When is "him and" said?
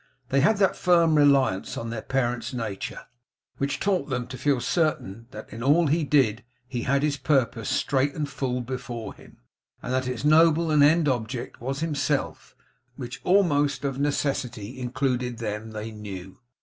9.13-9.93